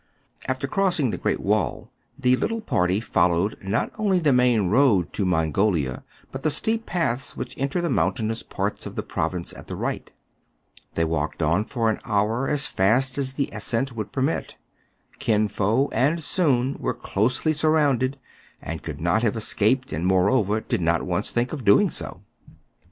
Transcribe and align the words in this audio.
After 0.47 0.65
crossing 0.67 1.11
the 1.11 1.17
Great 1.19 1.39
Wall, 1.39 1.91
the 2.17 2.35
little 2.35 2.59
party 2.61 2.99
followed, 2.99 3.55
not 3.63 3.91
only 3.99 4.17
the 4.17 4.33
main 4.33 4.65
road 4.67 5.13
to 5.13 5.25
Mongolia, 5.25 6.03
but 6.31 6.41
the 6.41 6.49
steep 6.49 6.87
paths 6.87 7.37
which 7.37 7.53
enter 7.55 7.81
the 7.81 7.87
mountainous 7.91 8.41
part 8.41 8.87
of 8.87 8.95
the 8.95 9.03
pro^dnce 9.03 9.55
at 9.55 9.67
the 9.67 9.75
right. 9.75 10.09
They 10.95 11.05
walked 11.05 11.43
on 11.43 11.65
for 11.65 11.87
an 11.91 11.99
hour 12.03 12.49
as 12.49 12.65
fast 12.65 13.19
as 13.19 13.33
the 13.33 13.51
ascent 13.53 13.95
would 13.95 14.11
permit. 14.11 14.55
Kin 15.19 15.47
Fo 15.47 15.87
and 15.89 16.23
Soun 16.23 16.77
were 16.79 16.95
closely 16.95 17.53
surrounded, 17.53 18.17
and 18.59 18.81
could 18.81 18.99
not 18.99 19.21
have 19.21 19.35
escaped, 19.35 19.93
and, 19.93 20.07
moreover, 20.07 20.61
did 20.61 20.81
not 20.81 21.03
once 21.03 21.29
think 21.29 21.53
of 21.53 21.63
doing 21.63 21.91
so. 21.91 22.21